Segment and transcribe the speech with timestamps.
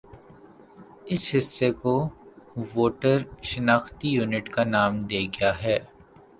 [1.11, 1.93] اس حصہ کو
[2.73, 3.17] ووٹر
[3.49, 5.77] شناختی یونٹ کا نام دیا گیا ہے